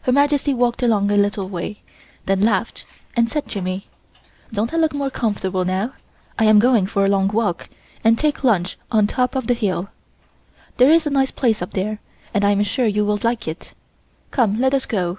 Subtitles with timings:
[0.00, 1.82] Her Majesty walked along a little way,
[2.24, 3.86] then laughed and said to me:
[4.50, 5.92] "Don't I look more comfortable now?
[6.38, 7.68] I am going for a long walk
[8.02, 9.90] and take lunch on the top of the hill.
[10.78, 11.98] There is a nice place up there
[12.32, 13.74] and I am sure you will like it.
[14.30, 15.18] Come, let us go."